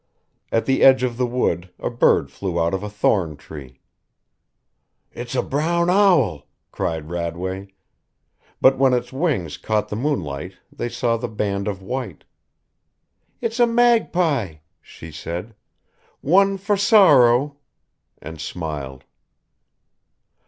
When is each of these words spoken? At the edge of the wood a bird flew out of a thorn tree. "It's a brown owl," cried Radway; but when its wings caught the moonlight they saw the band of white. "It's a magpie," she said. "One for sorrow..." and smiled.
At 0.51 0.65
the 0.65 0.81
edge 0.81 1.03
of 1.03 1.17
the 1.17 1.27
wood 1.27 1.69
a 1.77 1.91
bird 1.91 2.31
flew 2.31 2.59
out 2.59 2.73
of 2.73 2.81
a 2.81 2.89
thorn 2.89 3.35
tree. 3.37 3.81
"It's 5.11 5.35
a 5.35 5.43
brown 5.43 5.91
owl," 5.91 6.47
cried 6.71 7.11
Radway; 7.11 7.73
but 8.59 8.79
when 8.79 8.93
its 8.95 9.13
wings 9.13 9.57
caught 9.57 9.89
the 9.89 9.95
moonlight 9.95 10.57
they 10.71 10.89
saw 10.89 11.17
the 11.17 11.27
band 11.27 11.67
of 11.67 11.83
white. 11.83 12.23
"It's 13.41 13.59
a 13.59 13.67
magpie," 13.67 14.55
she 14.81 15.11
said. 15.11 15.53
"One 16.21 16.57
for 16.57 16.77
sorrow..." 16.77 17.57
and 18.23 18.41
smiled. 18.41 19.03